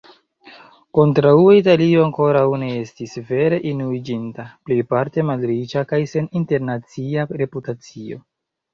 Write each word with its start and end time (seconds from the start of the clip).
Kontraŭe 0.99 1.51
Italio 1.57 2.05
ankoraŭ 2.05 2.41
ne 2.63 2.71
estis 2.79 3.15
vere 3.29 3.61
unuiĝinta, 3.75 4.49
plejparte 4.71 5.29
malriĉa 5.31 5.89
kaj 5.95 6.05
sen 6.17 6.35
internacia 6.45 7.33
reputacio. 7.47 8.25